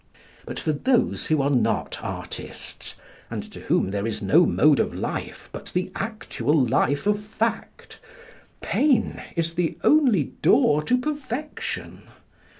But 0.47 0.59
for 0.59 0.73
those 0.73 1.27
who 1.27 1.43
are 1.43 1.51
not 1.51 1.99
artists, 2.01 2.95
and 3.29 3.43
to 3.51 3.59
whom 3.59 3.91
there 3.91 4.07
is 4.07 4.19
no 4.19 4.47
mode 4.47 4.79
of 4.79 4.95
life 4.95 5.47
but 5.51 5.67
the 5.73 5.91
actual 5.93 6.55
life 6.59 7.05
of 7.05 7.23
fact, 7.23 7.99
pain 8.61 9.21
is 9.35 9.53
the 9.53 9.77
only 9.83 10.23
door 10.23 10.81
to 10.85 10.97
perfection. 10.97 12.01